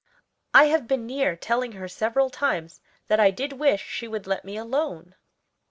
I 0.51 0.63
have 0.65 0.87
been 0.87 1.05
near 1.05 1.35
telling 1.35 1.73
her 1.73 1.87
several 1.87 2.31
times 2.31 2.81
that 3.05 3.19
I 3.19 3.29
did 3.29 3.53
wish 3.53 3.83
she 3.85 4.07
would 4.07 4.25
let 4.25 4.43
me 4.43 4.57
alone." 4.57 5.13